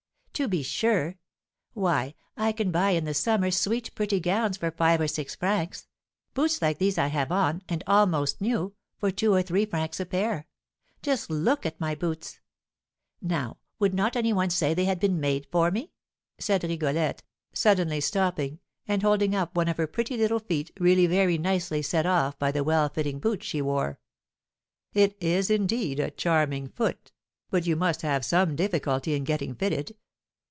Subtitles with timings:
[0.35, 1.19] "To be sure;
[1.73, 5.85] why, I can buy in the summer sweet pretty gowns for five or six francs;
[6.33, 10.05] boots, like these I have on, and almost new, for two or three francs a
[10.07, 10.47] pair;
[11.03, 12.39] just look at my boots.
[13.21, 15.91] Now, would not any one say they had been made for me?"
[16.39, 17.21] said Rigolette,
[17.53, 22.07] suddenly stopping, and holding up one of her pretty little feet, really very nicely set
[22.07, 23.99] off by the well fitting boot she wore.
[24.95, 27.11] "It is, indeed, a charming foot;
[27.51, 29.95] but you must have some difficulty in getting fitted.